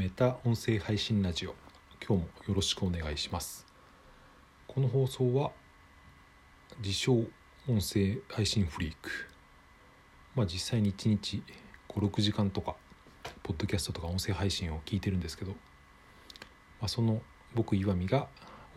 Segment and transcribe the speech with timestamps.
[0.00, 1.54] メタ音声配信ラジオ。
[2.02, 3.66] 今日もよろしくお願いします。
[4.66, 5.50] この放送は
[6.78, 7.16] 自称
[7.68, 9.10] 音声配信フリーク。
[10.34, 11.42] まあ実際に1日
[11.90, 12.76] 56時間とか
[13.42, 15.56] ポッドキャストとか音声配信を聞いてるんですけど、ま
[16.86, 17.20] あ、その
[17.54, 18.26] 僕岩見が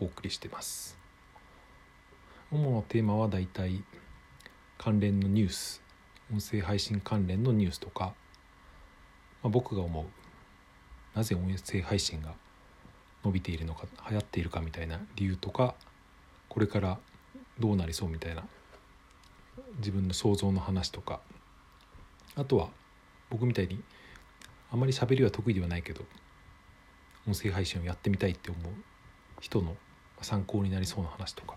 [0.00, 0.98] お送りしてます。
[2.52, 3.82] 主なテーマはだいたい
[4.76, 5.82] 関連のニュース。
[6.30, 8.12] 音声配信関連のニュースとか、
[9.42, 10.23] まあ、僕が思う
[11.14, 12.34] なぜ音声配信が
[13.24, 15.74] 伸びているのか流行っているかみたいな理由とか
[16.48, 16.98] これから
[17.58, 18.44] どうなりそうみたいな
[19.78, 21.20] 自分の想像の話とか
[22.36, 22.68] あとは
[23.30, 23.80] 僕みたいに
[24.70, 26.04] あまり喋りは得意ではないけど
[27.26, 28.72] 音声配信をやってみたいって思う
[29.40, 29.76] 人の
[30.20, 31.56] 参考になりそうな話とか、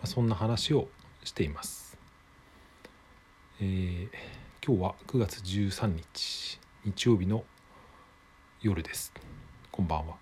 [0.00, 0.88] ま、そんな話を
[1.24, 1.98] しています。
[3.60, 4.08] えー、
[4.64, 7.44] 今日は9月13日日曜日の
[8.60, 9.12] 夜です。
[9.70, 10.16] こんばんは。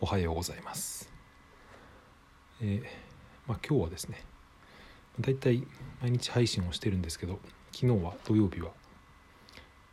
[0.00, 1.12] おはようございます。
[2.62, 2.82] えー、
[3.46, 4.24] まあ、今日はですね
[5.20, 5.62] だいたい
[6.00, 7.38] 毎日配信をしてるんですけど
[7.70, 8.70] 昨日は土曜日は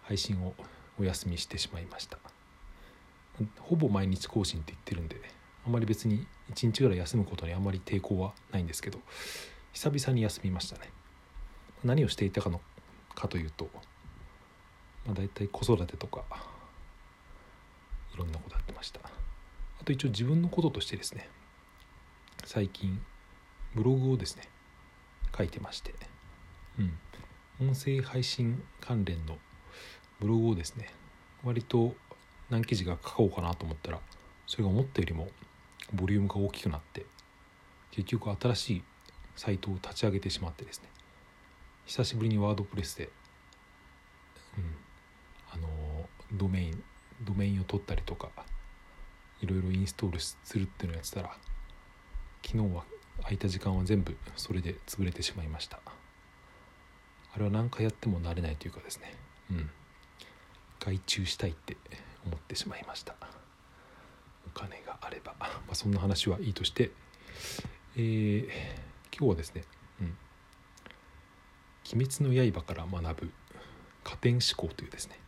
[0.03, 0.53] 配信を
[0.97, 2.17] お休みしてしまいました。
[3.59, 5.19] ほぼ毎日更新って言ってるんで
[5.67, 8.99] あまり別に1日ぐらい休むことにあまり抵抗はないんですけど
[9.73, 10.89] 久々に休みましたね。
[11.83, 12.61] 何をしていたかの
[13.13, 13.67] かというと、
[15.05, 16.23] まあ、大体子育てとか
[18.15, 19.01] いろんなことやってました。
[19.79, 21.29] あと一応自分のこととしてですね
[22.45, 23.01] 最近
[23.75, 24.43] ブログをですね
[25.37, 25.93] 書いてまして
[26.79, 26.97] うん。
[27.61, 29.37] 音声配信関連の
[30.19, 30.93] ブログをですね
[31.43, 31.95] 割と
[32.49, 33.99] 何記事が書こうかなと思ったら
[34.47, 35.29] それが思ったよりも
[35.93, 37.05] ボリュームが大きくなって
[37.91, 38.83] 結局新しい
[39.35, 40.89] サイトを立ち上げてしまってですね
[41.85, 43.09] 久しぶりにワードプレスで、
[44.57, 44.75] うん、
[45.51, 45.69] あの
[46.33, 46.83] ドメイン
[47.25, 48.29] ドメインを取ったりとか
[49.41, 51.35] いろいろインストールするっていうのをやってたら
[52.45, 52.83] 昨日は
[53.21, 55.79] 空いた時間は全部それで潰れてしまいました。
[57.33, 59.13] あれは何回やっても慣れないというかですね。
[59.51, 59.69] うん。
[60.79, 61.75] 外注したいって
[62.25, 63.15] 思ってしまいました。
[64.45, 66.91] お金があれば、まあ、そんな話はいいとして
[67.97, 68.45] えー、
[69.17, 69.63] 今日はですね
[70.01, 70.17] 「うん、
[71.93, 73.31] 鬼滅の刃」から学ぶ
[74.03, 75.19] 加点思考というですね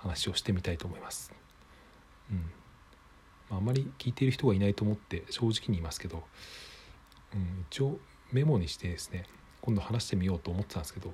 [0.00, 1.32] 話をしてみたいと思います。
[2.30, 2.50] うん。
[3.50, 6.22] まあ、あまり聞いている人がいないと思って正直に言いますけど、
[7.34, 7.98] うん、一応
[8.32, 9.24] メモにしてですね
[9.60, 11.12] 今度話してみようと思ってたんですけど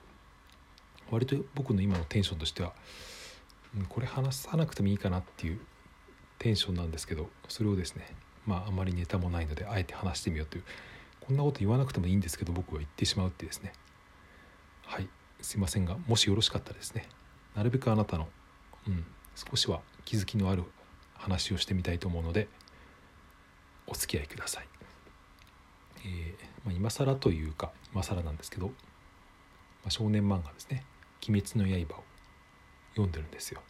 [1.11, 2.75] 割と僕の今のテンションとしては、
[3.77, 5.61] うん、これ話さなくてもいいかなっていう
[6.39, 8.15] テンションなんですけどそれをですね
[8.45, 10.65] まああまりネタもないのであえて話してみようという
[11.21, 13.73] こんなこと言わなくてもいいんですけど僕は言ってしまうってですね。
[14.85, 15.09] はい。
[15.41, 17.09] すいませんがもしよろしかったらですね
[17.55, 18.29] なるべくあなたの
[18.89, 19.05] うん、
[19.35, 20.65] 少しは気づきのある
[21.15, 22.49] 話をしてみたいと思うので
[23.87, 24.69] お付き合いください。
[26.05, 28.73] えーまあ、今更というか今更なんですけど、ま
[29.87, 30.85] あ、少年漫画ですね
[31.29, 32.05] 「鬼滅の刃」を
[32.91, 33.63] 読んでるんですよ。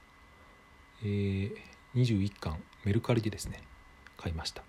[1.02, 1.56] えー、
[1.94, 3.62] 21巻メルカリでですね
[4.16, 4.62] 買いました。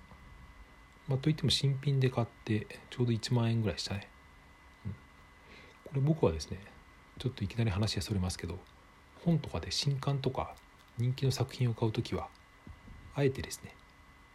[1.07, 4.09] まあ、といっても新品で買ってちょうど1万円ぐらいしたね。
[4.85, 4.91] うん、
[5.85, 6.59] これ僕はですね
[7.17, 8.59] ちょっといきなり話がそれますけど
[9.23, 10.55] 本とかで新刊とか
[10.97, 12.27] 人気の作品を買う時は
[13.15, 13.73] あえてですね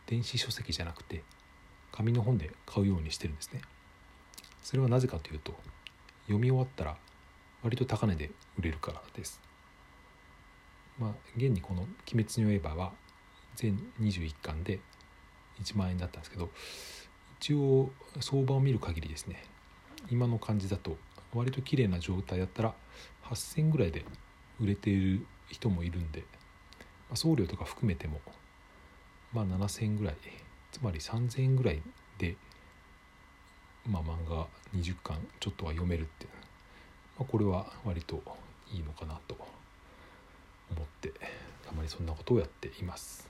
[0.06, 1.22] 電子書籍じゃなくて
[1.92, 3.60] 紙の本で買うようにしてるんですね。
[4.62, 5.54] それはなぜかというと
[6.22, 6.96] 読み終わったら
[7.62, 9.40] 割と高値で売れるからです。
[10.98, 11.82] まあ現にこの
[12.12, 12.92] 「鬼滅の刃」は
[13.56, 14.80] 全21巻で
[15.60, 16.50] 1万円だったんですけど
[17.40, 19.44] 一応相場を見る限りですね
[20.10, 20.96] 今の感じだと
[21.34, 22.74] 割と綺麗な状態だったら
[23.24, 24.04] 8000ぐらいで
[24.62, 28.20] 売れている人もいるんで、まあ、送料とか含めても
[29.32, 30.16] まあ7,000円ぐらい
[30.70, 31.82] つまり3,000円ぐらい
[32.18, 32.36] で、
[33.86, 36.30] まあ、漫画20巻ちょっとは読めるっていう、
[37.18, 38.22] まあ、これは割と
[38.72, 39.36] いいのかなと
[40.70, 41.12] 思って
[41.66, 43.28] たまにそんなことをやっています。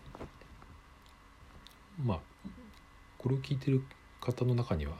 [2.04, 2.20] まあ
[3.18, 3.82] これを聞いてる
[4.20, 4.94] 方の中には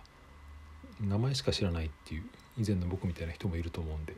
[1.00, 2.24] 名前しか知らないっていう
[2.58, 4.14] 以前の僕みたいな人もいると思うんで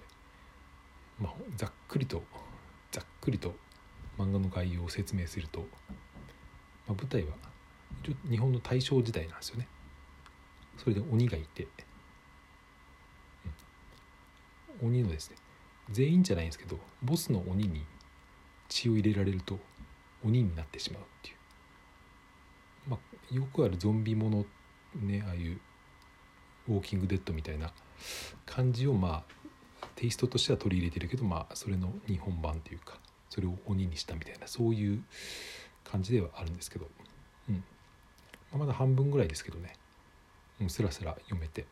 [1.20, 2.22] まあ、ざっくりと
[2.90, 3.54] ざっくりと
[4.18, 5.66] 漫画の概要を説明すると、ま
[6.88, 7.34] あ、舞台は
[8.28, 9.68] 日本の大正時代なんですよね。
[10.76, 11.66] それで鬼がいて、
[14.82, 15.36] うん、鬼のですね
[15.90, 17.84] 全員じゃないんですけどボスの鬼に
[18.68, 19.58] 血を入れられると
[20.24, 21.36] 鬼になってしまうっていう、
[22.90, 24.44] まあ、よくあるゾンビもの
[25.00, 25.60] ねああいう
[26.68, 27.72] ウォーキングデッドみたいな
[28.46, 29.34] 感じをまあ
[29.96, 32.98] テイストとしては取り入れてるけどまあそれの日本版というか
[33.30, 35.02] それを鬼にしたみたいなそういう
[35.84, 36.88] 感じではあるんですけど、
[37.48, 37.56] うん。
[37.56, 37.62] ま
[38.54, 39.74] あ、まだ半分ぐらいですけどね、
[40.60, 41.66] うん、スラスラ読めて、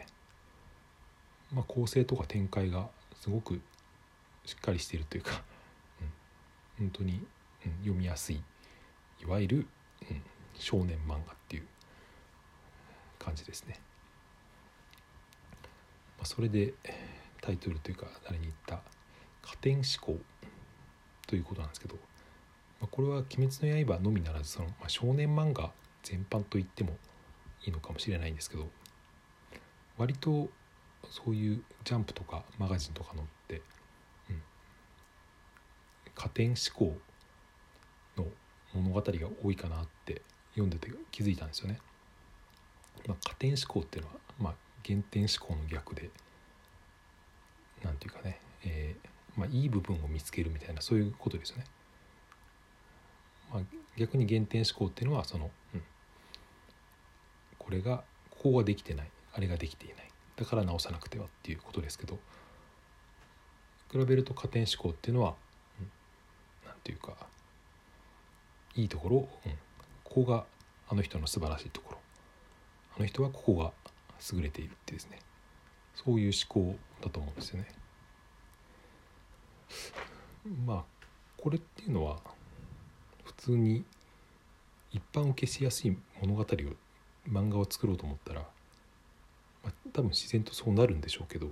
[1.52, 2.88] まあ、構成とか展開が
[3.20, 3.60] すごく
[4.44, 5.42] しっかりしているというか、
[6.78, 7.24] うん、本当に、
[7.64, 8.42] うん、読みやすい。
[9.22, 9.66] いわゆる、
[10.10, 10.22] うん、
[10.54, 11.66] 少年漫画っていう
[13.18, 13.80] 感じですね。
[16.18, 16.74] まあ、それで
[17.42, 18.80] タイトルというか誰に言った
[19.42, 20.18] 「加点思考」
[21.26, 22.00] ということなんですけど、ま
[22.84, 25.72] あ、これは「鬼滅の刃」のみならずその、まあ、少年漫画
[26.02, 26.96] 全般と言っても
[27.64, 28.70] いいのかもしれないんですけど
[29.98, 30.50] 割と
[31.10, 33.62] そういうジャンプとかマガジンとかのって、
[34.30, 34.42] うん、
[36.14, 36.96] 加点思考
[38.16, 38.26] の
[38.72, 41.80] 物語が多いかなって読んでて気づいたんですよね。
[43.06, 46.10] まあ、加点思考っていうのは、まあ、減点思考の逆で
[48.02, 51.64] 何て言うかね、えー、まあ、いい部分を見つけるみたいなそういうことですよね。
[53.52, 53.62] まあ、
[53.96, 55.82] 逆に減点思考っていうのはその、うん、
[57.58, 59.10] これがここができてない。
[59.34, 60.10] あれができていない。
[60.36, 62.18] だから直さなくてはっていうことですけど
[63.90, 65.34] 比べると加点思考っていうのは
[66.64, 67.14] 何、うん、て言うか
[68.74, 69.52] いいところ、うん、
[70.04, 70.44] ここが
[70.88, 71.98] あの人の素晴らしいところ。
[72.96, 73.72] あの人はここが
[74.32, 75.18] 優れているってですね。
[75.94, 77.68] そういう思考だと思うんですよね。
[80.66, 80.84] まあ
[81.36, 82.18] これっていうのは
[83.24, 83.84] 普通に
[84.92, 86.46] 一般受けしやすい物語を
[87.30, 88.40] 漫画を作ろうと思ったら、
[89.64, 91.50] まあ、多分自然とそうなるんでしょうけど、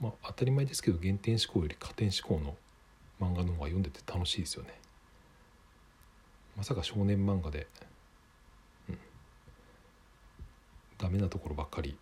[0.00, 2.56] まあ、当たり前ですけど原点思考より加点思考の
[3.20, 4.70] 漫画の方が読んでて楽しいですよね。
[6.56, 7.66] まさか少年漫画で、
[8.88, 8.98] うん、
[10.98, 11.96] ダメなところばっかり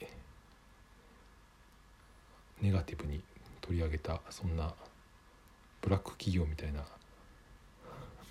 [2.61, 3.23] ネガティブに
[3.63, 4.75] 取り上げたそんな
[5.81, 6.85] ブラック企業みたいな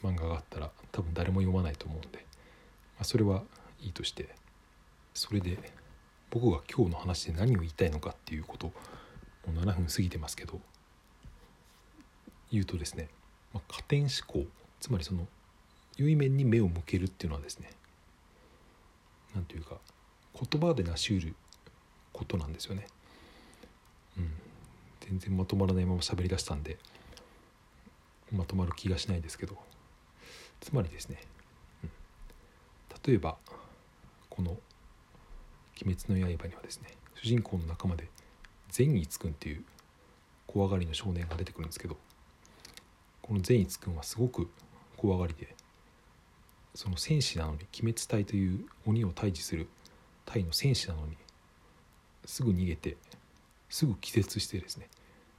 [0.04, 3.42] 漫画があったら多分誰も読まないと思うんで、まあ、それは
[3.82, 4.30] いいとして
[5.14, 5.58] それで
[6.30, 8.74] 僕が今日の話で何を言いたいのかっていうことも
[9.48, 10.60] う7分過ぎてますけど
[12.52, 13.10] 言うとですね、
[13.54, 14.46] まあ、加点思考
[14.80, 15.28] つまりその
[15.98, 17.70] 良い面に目を向けるっていうのはですね
[19.34, 19.76] 何というか
[20.34, 21.36] 言葉で成し得る
[22.14, 22.88] ことなんですよね。
[25.12, 26.78] 全然まとまらないまま喋りだしたんで
[28.32, 29.58] まとまる気がしないですけど
[30.62, 31.18] つまりですね、
[31.84, 31.90] うん、
[33.06, 33.36] 例えば
[34.30, 34.52] この
[35.84, 38.08] 「鬼滅の刃」にはですね主人公の仲間で
[38.70, 39.66] 善逸くんっていう
[40.48, 41.98] 怖がりの少年が出てくるんですけど
[43.22, 44.50] この善逸くんはすごく
[44.96, 45.54] 怖がりで
[46.74, 49.68] その戦士なのに鬼滅隊という鬼を退治する
[50.26, 51.18] 隊の戦士なのに
[52.24, 52.96] すぐ逃げて
[53.70, 54.88] すぐ気絶してですね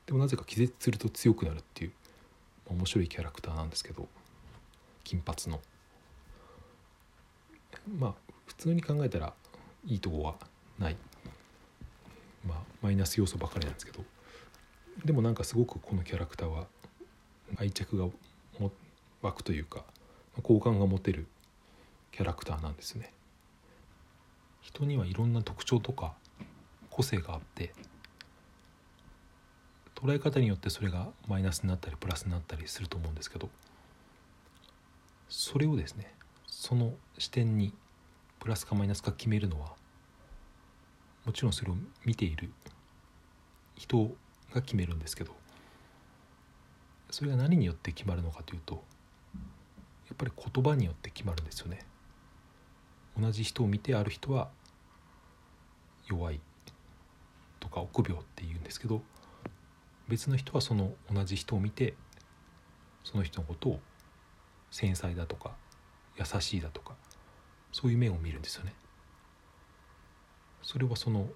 [0.06, 1.92] でもなぜか気絶すると強くなるっていう、
[2.66, 4.08] 面白いキャラクターなんですけど
[5.04, 5.60] 金髪の。
[7.98, 8.14] まあ
[8.46, 9.34] 普通に考えたら
[9.86, 10.36] いいとこは
[10.78, 10.96] ない。
[12.46, 14.04] まあマイナス要素ばかりなんですけど。
[15.04, 16.66] でもなんかすごくこのキャラクターは
[17.56, 18.08] 愛着が
[19.22, 19.84] 湧くというか
[20.42, 21.26] 好感が持てる
[22.12, 23.12] キャラクターなんですね。
[24.60, 26.14] 人にはいろんな特徴とか
[26.90, 27.72] 個性があって
[30.02, 33.48] 捉え方によってそれがマイナスになったりプラスになったりすると思うんですけど
[35.28, 36.12] それをですね
[36.46, 37.72] その視点に
[38.40, 39.74] プラスかマイナスか決めるのは
[41.24, 42.50] もちろんそれを見ている
[43.76, 44.10] 人
[44.52, 45.32] が決めるんですけど
[47.10, 48.82] それが何によって決まるのかというと
[50.08, 51.86] やっぱり言葉によって決まるんですよね。
[53.18, 54.50] 同じ人を見てある人は
[56.06, 56.40] 弱い
[57.60, 59.02] とか臆病って言うんですけど
[60.08, 61.94] 別の人はその同じ人を見て
[63.04, 63.80] その人のことを
[64.70, 65.52] 繊細だとか
[66.18, 66.94] 優しいだとか
[67.72, 68.74] そういう面を見るんですよね。
[70.62, 71.28] それはその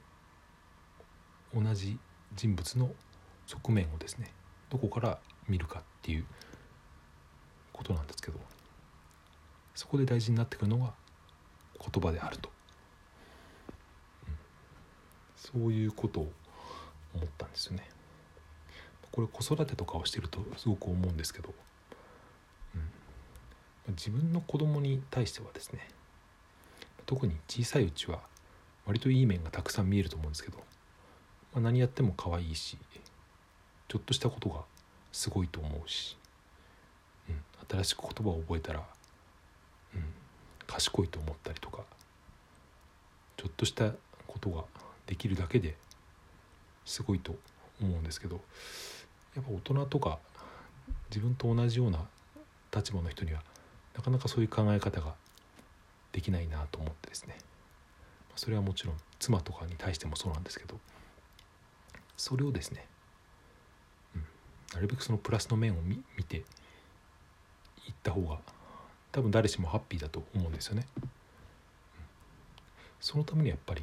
[1.55, 1.99] 同じ
[2.35, 2.91] 人物の
[3.47, 4.33] 側面をですね
[4.71, 5.19] どこから
[5.49, 6.25] 見るかっていう
[7.73, 8.39] ことなんですけど
[9.75, 10.93] そこで大事になってくるのが
[11.79, 12.51] 言葉であると、
[14.27, 14.35] うん、
[15.37, 16.33] そういうことを
[17.15, 17.96] 思ったんですよね。
[19.17, 21.55] これ子育てとかをしてるとすごく思うんですけど、
[23.89, 25.89] うん、自分の子供に対してはですね。
[27.07, 28.21] 特に小さいうちは
[28.85, 32.77] 割といい面がたくさん見えると思うんですけど、まあ、何やっても可愛いし
[33.89, 34.61] ちょっとしたことが
[35.13, 36.19] すごいと思うし、
[37.31, 38.85] うん、新しく言葉を覚えたら
[39.95, 40.05] うん、
[40.67, 41.85] 賢いと思ったりとか。
[43.39, 43.93] ちょっとした
[44.27, 44.65] ことが
[45.07, 45.77] できるだけで
[46.85, 47.37] すごいと
[47.81, 48.41] 思うんですけど。
[49.37, 50.19] やっぱ大人とか
[51.11, 52.01] 自分と同じような
[52.75, 53.43] 立場の人には
[53.95, 55.15] なかなかそういう考え方が
[56.13, 57.37] できないなと思ってですね。
[58.35, 60.79] それはもちろん妻とかに対してもそうなんですけど
[62.19, 62.87] それをですね、
[64.15, 64.25] うん、
[64.75, 66.45] なるべくそのプラスの面を見見ていっ
[68.03, 68.39] た方が
[69.13, 70.87] 多分誰しもハッピーだと思うんですよね。
[70.97, 71.05] うん、
[73.01, 73.83] そのためにやっぱり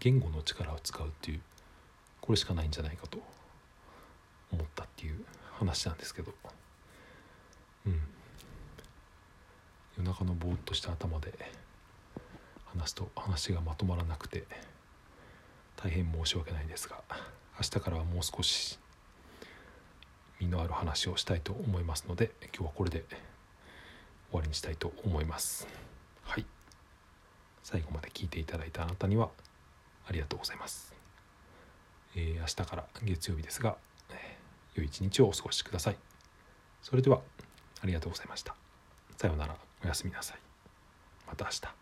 [0.00, 1.40] 言語の力を使うっていう
[2.20, 3.18] これしかないんじゃないかと。
[4.52, 6.32] 思ったっていう話なんですけど。
[7.86, 8.00] うん。
[9.98, 11.32] 夜中のぼーっとした頭で
[12.66, 14.44] 話すと話がまとまらなくて
[15.76, 17.02] 大変申し訳ないですが
[17.58, 18.78] 明日からはもう少し
[20.38, 23.04] 身のある話をしたいと思いますので今日はこれで
[24.30, 25.66] 終わりにしたいと思います。
[26.22, 26.46] はい。
[27.64, 29.30] 最後まで聞いていただいたあなたには
[30.06, 30.94] ありがとうございます、
[32.14, 33.76] えー、明日から月曜日ですが、
[34.78, 35.96] 良い一日をお過ごしください。
[36.82, 37.20] それでは
[37.82, 38.54] ありがとうございました。
[39.16, 39.56] さようなら。
[39.84, 40.38] おやすみなさい。
[41.26, 41.77] また明日。